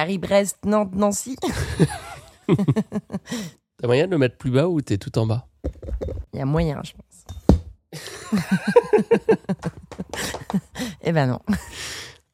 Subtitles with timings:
[0.00, 1.36] Paris-Brest, Nantes-Nancy.
[2.48, 5.46] T'as moyen de le mettre plus bas ou t'es tout en bas?
[6.32, 8.32] Il y a moyen, je pense.
[11.02, 11.38] eh ben non.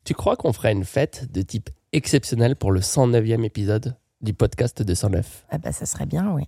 [0.04, 4.80] Tu crois qu'on ferait une fête de type exceptionnel pour le 109e épisode du podcast
[4.82, 6.44] de 109 Ah bah ça serait bien, oui.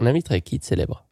[0.00, 1.06] On inviterait qui de célèbre?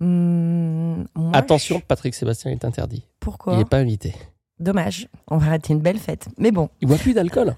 [0.00, 3.06] Hmm, moi, Attention, je- Patrick Sébastien est interdit.
[3.20, 3.52] Pourquoi?
[3.52, 4.14] Il n'est pas invité.
[4.60, 5.08] Dommage.
[5.28, 6.28] On va rater une belle fête.
[6.38, 7.54] Mais bon, Il boit plus d'alcool.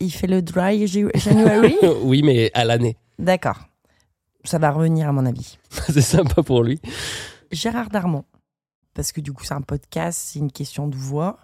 [0.00, 1.76] Il fait le dry January.
[2.02, 2.96] oui, mais à l'année.
[3.18, 3.60] D'accord.
[4.44, 5.58] Ça va revenir à mon avis.
[5.70, 6.80] C'est sympa pour lui.
[7.50, 8.24] Gérard Darmon.
[8.94, 11.38] Parce que du coup, c'est un podcast, c'est une question de voix.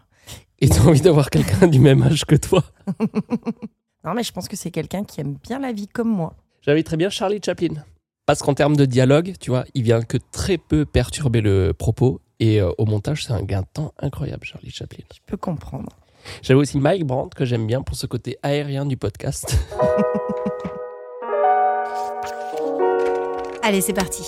[0.59, 2.63] Et t'as envie d'avoir quelqu'un du même âge que toi
[4.05, 6.35] Non, mais je pense que c'est quelqu'un qui aime bien la vie comme moi.
[6.61, 7.83] J'inviterais bien Charlie Chaplin.
[8.27, 12.21] Parce qu'en termes de dialogue, tu vois, il vient que très peu perturber le propos.
[12.41, 15.05] Et euh, au montage, c'est un gain de temps incroyable, Charlie Chaplin.
[15.15, 15.97] Je peux comprendre.
[16.43, 19.57] J'avais aussi Mike Brandt, que j'aime bien pour ce côté aérien du podcast.
[23.63, 24.25] Allez, c'est parti.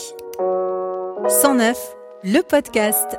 [1.28, 1.76] 109,
[2.24, 3.18] le podcast.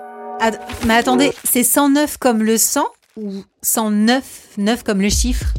[0.86, 2.86] Mais attendez, c'est 109 comme le 100
[3.17, 5.53] ou 109, 9 comme le chiffre?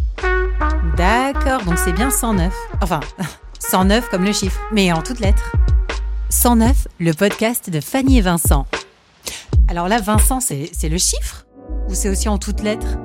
[0.97, 2.53] D'accord, donc c'est bien 109.
[2.81, 3.01] Enfin,
[3.59, 5.53] 109 comme le chiffre, mais en toutes lettres.
[6.31, 8.67] 109, le podcast de Fanny et Vincent.
[9.69, 11.47] Alors là, Vincent, c'est le chiffre?
[11.93, 12.97] Ou c'est aussi en toutes lettres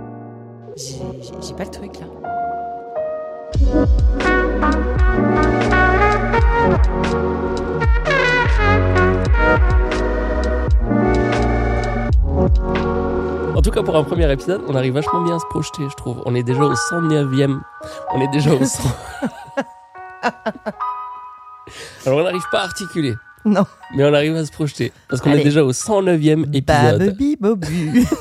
[0.77, 2.05] J'ai pas le truc là.
[13.57, 15.95] En tout cas, pour un premier épisode, on arrive vachement bien à se projeter, je
[15.95, 16.21] trouve.
[16.25, 17.59] On est déjà au 109e.
[18.13, 18.83] On est déjà au 100.
[22.05, 23.65] Alors, on n'arrive pas à articuler, Non.
[23.97, 24.93] mais on arrive à se projeter.
[25.09, 26.99] Parce qu'on est déjà au 109e épisode.
[26.99, 28.05] Babubi bobu.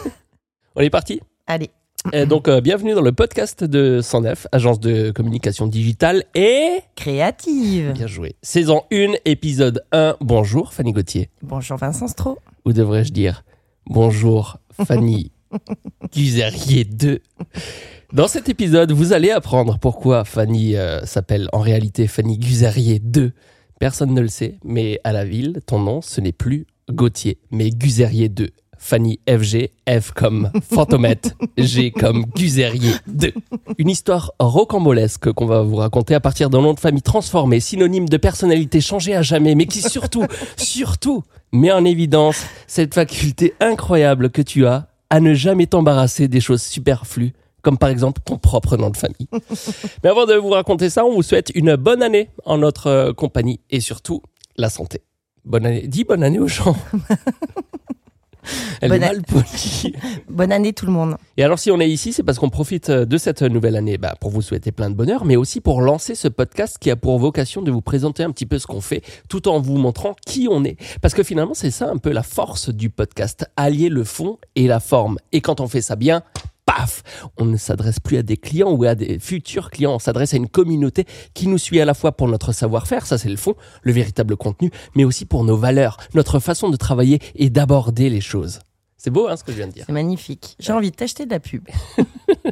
[0.78, 1.22] On est parti?
[1.46, 1.70] Allez.
[2.12, 6.80] Et Donc, euh, bienvenue dans le podcast de 109, agence de communication digitale et...
[6.96, 7.92] Créative.
[7.94, 8.36] Bien joué.
[8.42, 10.18] Saison 1, épisode 1.
[10.20, 11.30] Bonjour, Fanny Gauthier.
[11.40, 12.38] Bonjour Vincent Stro.
[12.66, 13.42] Ou devrais-je dire
[13.86, 15.32] bonjour, Fanny
[16.14, 17.22] Guzerier 2.
[18.12, 23.32] Dans cet épisode, vous allez apprendre pourquoi Fanny euh, s'appelle en réalité Fanny Guzerier 2.
[23.80, 27.70] Personne ne le sait, mais à la ville, ton nom, ce n'est plus Gauthier, mais
[27.70, 28.50] Guzerier 2.
[28.86, 33.32] Fanny FG, F comme Fantomette, G comme Guzerier 2.
[33.78, 38.08] Une histoire rocambolesque qu'on va vous raconter à partir d'un nom de famille transformé, synonyme
[38.08, 40.24] de personnalité changée à jamais, mais qui surtout,
[40.56, 46.40] surtout, met en évidence cette faculté incroyable que tu as à ne jamais t'embarrasser des
[46.40, 47.32] choses superflues,
[47.62, 49.28] comme par exemple ton propre nom de famille.
[50.04, 53.12] Mais avant de vous raconter ça, on vous souhaite une bonne année en notre euh,
[53.12, 54.22] compagnie et surtout
[54.56, 55.02] la santé.
[55.44, 55.88] Bonne année.
[55.88, 56.76] Dis bonne année aux gens.
[58.80, 59.92] Elle Bonne est mal polie.
[60.28, 61.16] Bonne année tout le monde.
[61.36, 63.98] Et alors si on est ici, c'est parce qu'on profite euh, de cette nouvelle année
[63.98, 66.96] bah, pour vous souhaiter plein de bonheur, mais aussi pour lancer ce podcast qui a
[66.96, 70.14] pour vocation de vous présenter un petit peu ce qu'on fait, tout en vous montrant
[70.26, 70.76] qui on est.
[71.00, 74.66] Parce que finalement, c'est ça un peu la force du podcast, allier le fond et
[74.66, 75.18] la forme.
[75.32, 76.22] Et quand on fait ça bien,
[76.66, 77.02] paf,
[77.38, 80.36] on ne s'adresse plus à des clients ou à des futurs clients, on s'adresse à
[80.36, 83.54] une communauté qui nous suit à la fois pour notre savoir-faire, ça c'est le fond,
[83.82, 88.20] le véritable contenu, mais aussi pour nos valeurs, notre façon de travailler et d'aborder les
[88.20, 88.58] choses.
[88.98, 89.84] C'est beau hein, ce que je viens de dire.
[89.86, 90.56] C'est magnifique.
[90.58, 91.68] J'ai envie de t'acheter de la pub.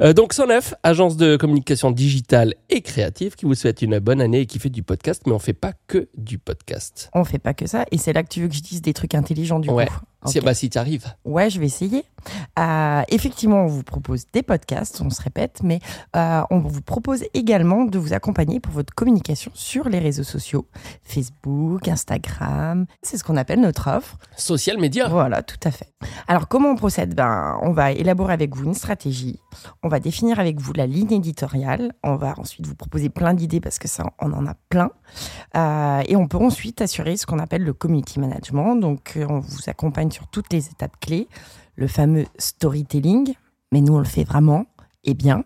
[0.00, 4.40] Euh, donc 109, agence de communication digitale et créative qui vous souhaite une bonne année
[4.40, 7.10] et qui fait du podcast, mais on fait pas que du podcast.
[7.14, 7.84] On fait pas que ça.
[7.92, 9.86] Et c'est là que tu veux que je dise des trucs intelligents du Ouais.
[9.86, 9.94] coup.
[10.26, 10.44] Si, Ok.
[10.44, 11.06] bah, si tu arrives.
[11.24, 12.04] Ouais, je vais essayer.
[12.58, 15.80] Euh, effectivement, on vous propose des podcasts, on se répète, mais
[16.14, 20.66] euh, on vous propose également de vous accompagner pour votre communication sur les réseaux sociaux,
[21.02, 22.86] Facebook, Instagram.
[23.02, 24.16] C'est ce qu'on appelle notre offre.
[24.36, 25.08] Social media.
[25.08, 25.92] Voilà, tout à fait.
[26.28, 27.14] Alors, comment on procède?
[27.14, 29.40] Ben, On va élaborer avec vous une stratégie.
[29.82, 31.92] On va définir avec vous la ligne éditoriale.
[32.04, 34.90] On va ensuite vous proposer plein d'idées parce que ça, on en a plein.
[35.56, 38.76] Euh, et on peut ensuite assurer ce qu'on appelle le community management.
[38.76, 41.28] Donc, on vous accompagne sur toutes les étapes clés.
[41.76, 43.34] Le fameux storytelling,
[43.72, 44.66] mais nous, on le fait vraiment
[45.04, 45.44] et bien.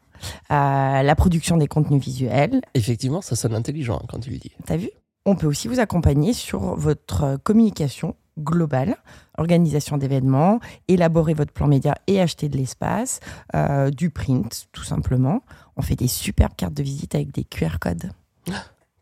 [0.51, 4.53] Euh, la production des contenus visuels, Effectivement, ça sonne intelligent quand tu le dis.
[4.65, 4.91] T'as vu?
[5.25, 8.97] On peut aussi vous accompagner sur votre communication globale,
[9.39, 13.21] organisation d'événements, élaborer votre plan média et acheter de l'espace,
[13.55, 15.43] euh, du print, tout simplement.
[15.77, 18.11] On fait des superbes cartes de visite avec des QR codes.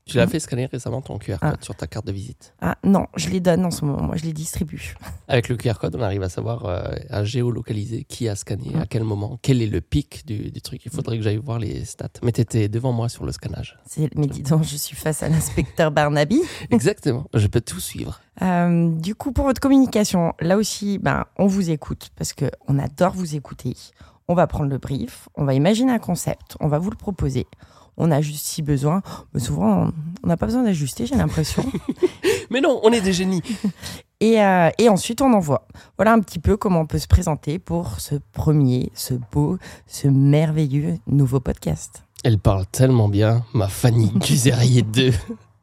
[0.07, 0.33] Tu l'as Mhm.
[0.33, 1.53] fait scanner récemment ton QR Ah.
[1.53, 2.55] code sur ta carte de visite?
[2.61, 4.95] Ah non, je les donne en ce moment, moi je les distribue.
[5.29, 8.83] Avec le QR code, on arrive à savoir, euh, à géolocaliser qui a scanné, Mhm.
[8.83, 10.83] à quel moment, quel est le pic du, du truc?
[10.85, 12.09] Il faudrait que j'aille voir les stats.
[12.23, 13.79] Mais t'étais devant moi sur le scannage.
[14.15, 16.41] Mais dis donc, je suis face à l'inspecteur Barnaby.
[16.71, 17.25] Exactement.
[17.33, 18.21] Je peux tout suivre.
[18.43, 23.15] Euh, du coup, pour votre communication, là aussi, ben, on vous écoute parce qu'on adore
[23.15, 23.75] vous écouter.
[24.29, 27.47] On va prendre le brief, on va imaginer un concept, on va vous le proposer.
[27.97, 29.03] On ajuste si besoin.
[29.33, 29.91] Mais souvent,
[30.23, 31.65] on n'a pas besoin d'ajuster, j'ai l'impression.
[32.51, 33.43] Mais non, on est des génies.
[34.21, 35.67] Et, euh, et ensuite, on envoie.
[35.99, 40.09] Voilà un petit peu comment on peut se présenter pour ce premier, ce beau, ce
[40.09, 42.05] merveilleux nouveau podcast.
[42.23, 45.11] Elle parle tellement bien, ma Fanny Guzerier 2.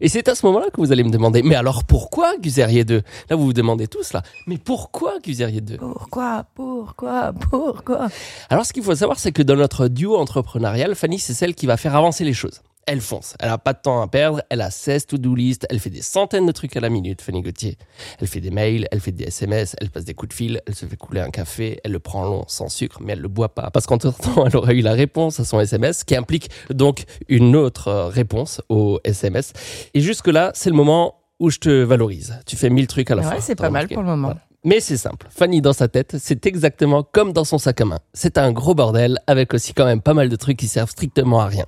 [0.00, 3.02] Et c'est à ce moment-là que vous allez me demander, mais alors pourquoi Guzerier 2
[3.28, 8.08] Là, vous vous demandez tous, là, mais pourquoi Guzerier 2 Pourquoi Pourquoi Pourquoi?
[8.48, 11.66] Alors, ce qu'il faut savoir, c'est que dans notre duo entrepreneurial, Fanny, c'est celle qui
[11.66, 12.62] va faire avancer les choses.
[12.86, 15.78] Elle fonce, elle a pas de temps à perdre, elle a 16 to-do list, elle
[15.78, 17.76] fait des centaines de trucs à la minute, Fanny Gauthier.
[18.20, 20.74] Elle fait des mails, elle fait des SMS, elle passe des coups de fil, elle
[20.74, 23.54] se fait couler un café, elle le prend long, sans sucre, mais elle le boit
[23.54, 23.70] pas.
[23.70, 27.88] Parce qu'entre-temps, elle aurait eu la réponse à son SMS, qui implique donc une autre
[27.88, 29.52] euh, réponse au SMS.
[29.94, 32.40] Et jusque-là, c'est le moment où je te valorise.
[32.44, 33.40] Tu fais mille trucs à la Ouais, fois.
[33.40, 34.28] c'est pas mal pour le moment.
[34.28, 34.40] Voilà.
[34.64, 35.26] Mais c'est simple.
[35.30, 37.98] Fanny, dans sa tête, c'est exactement comme dans son sac à main.
[38.12, 41.40] C'est un gros bordel avec aussi quand même pas mal de trucs qui servent strictement
[41.40, 41.64] à rien.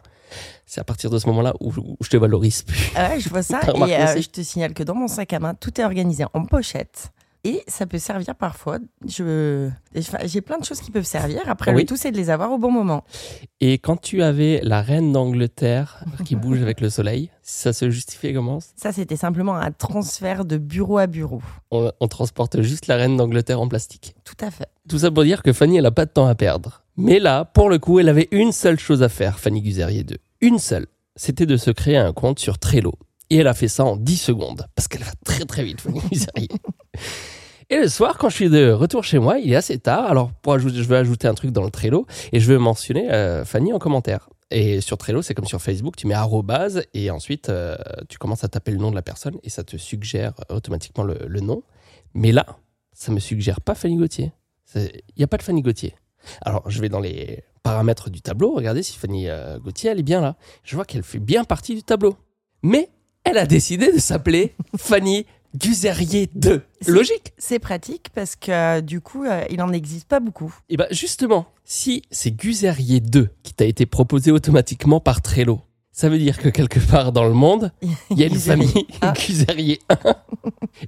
[0.67, 2.93] C'est à partir de ce moment-là où, où je te valorise plus.
[2.97, 3.61] Ah ouais, je vois ça.
[3.89, 6.45] Et euh, je te signale que dans mon sac à main, tout est organisé en
[6.45, 7.11] pochette.
[7.45, 8.79] Et ça peut servir parfois.
[9.05, 9.69] Je,
[10.27, 11.41] j'ai plein de choses qui peuvent servir.
[11.47, 11.81] Après, Oui.
[11.83, 13.03] le tout, c'est de les avoir au bon moment.
[13.61, 18.33] Et quand tu avais la reine d'Angleterre qui bouge avec le soleil, ça se justifiait
[18.33, 18.61] comment?
[18.77, 21.43] Ça, c'était simplement un transfert de bureau à bureau.
[21.73, 24.15] on, on transporte juste la reine d'Angleterre en plastique.
[24.25, 24.69] Tout à fait.
[24.89, 26.85] Tout ça pour dire que Fanny, elle a pas de temps à perdre.
[26.97, 30.17] Mais là, pour le coup, elle avait une seule chose à faire, Fanny Guzerier 2.
[30.43, 30.89] Une seule.
[31.15, 32.95] C'était de se créer un compte sur Trello.
[33.31, 34.67] Et elle a fait ça en 10 secondes.
[34.75, 36.49] Parce qu'elle va très très vite, Fanny Guzerier.
[37.71, 40.05] Et le soir, quand je suis de retour chez moi, il est assez tard.
[40.07, 43.45] Alors, pour je vais ajouter un truc dans le Trello et je vais mentionner euh,
[43.45, 44.29] Fanny en commentaire.
[44.51, 47.77] Et sur Trello, c'est comme sur Facebook, tu mets arrobase et ensuite euh,
[48.09, 51.19] tu commences à taper le nom de la personne et ça te suggère automatiquement le,
[51.25, 51.63] le nom.
[52.15, 52.47] Mais là,
[52.93, 54.33] ça me suggère pas Fanny Gauthier.
[54.75, 55.95] Il n'y a pas de Fanny Gauthier.
[56.41, 60.05] Alors, je vais dans les paramètres du tableau, regardez si Fanny euh, Gauthier, elle est
[60.05, 60.37] bien là.
[60.65, 62.17] Je vois qu'elle fait bien partie du tableau.
[62.63, 62.89] Mais
[63.25, 65.27] elle a décidé de s'appeler Fanny
[65.57, 66.63] Guzerier 2.
[66.81, 67.33] C'est- Logique.
[67.39, 70.55] C'est pratique parce que euh, du coup, euh, il n'en existe pas beaucoup.
[70.69, 75.61] Et ben justement, si c'est Guzerier 2 qui t'a été proposé automatiquement par Trello,
[75.93, 77.71] ça veut dire que quelque part dans le monde,
[78.11, 79.13] il y a une famille Ah.
[79.15, 79.97] Guzerier 1.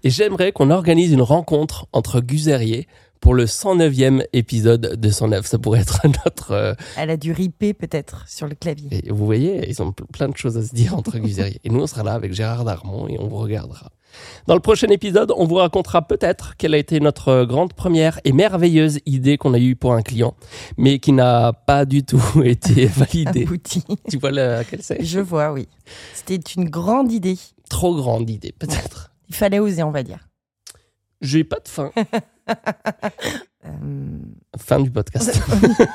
[0.03, 2.89] Et j'aimerais qu'on organise une rencontre entre Guzerier
[3.25, 5.47] pour le 109e épisode de 109.
[5.47, 6.51] Ça pourrait être notre...
[6.53, 8.89] euh, Elle a dû riper peut-être sur le clavier.
[8.93, 11.59] et vous voyez, ils ont ple- plein de choses à se dire entre Guzerier.
[11.65, 13.91] Et nous, on sera là avec Gérard Darmon et on vous regardera.
[14.47, 18.33] Dans le prochain épisode, on vous racontera peut-être quelle a été notre grande première et
[18.33, 20.35] merveilleuse idée qu'on a eue pour un client,
[20.77, 23.45] mais qui n'a pas du tout été validée.
[23.45, 23.83] Abouti.
[24.11, 25.03] tu vois laquelle c'est?
[25.03, 25.67] Je vois, oui.
[26.13, 27.39] C'était une grande idée.
[27.71, 29.13] Trop grande idée, peut-être.
[29.31, 30.29] Il fallait oser, on va dire.
[31.23, 31.91] J'ai pas de fin.
[32.49, 33.71] Euh,
[34.59, 35.43] Fin du podcast.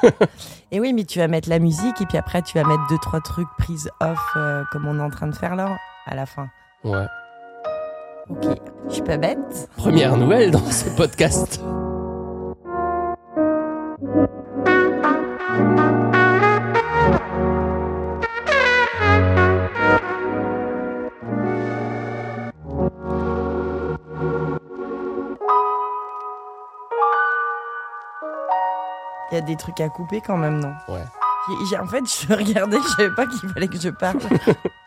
[0.71, 2.97] Et oui, mais tu vas mettre la musique et puis après tu vas mettre deux
[2.97, 6.25] trois trucs prise off euh, comme on est en train de faire là à la
[6.25, 6.47] fin.
[6.83, 7.05] Ouais.
[8.29, 8.45] Ok,
[8.89, 9.69] je suis pas bête.
[9.77, 11.61] Première nouvelle dans ce podcast.
[29.31, 30.73] Il y a des trucs à couper quand même, non?
[30.87, 31.03] Ouais.
[31.79, 34.19] En fait, je regardais, je savais pas qu'il fallait que je parle.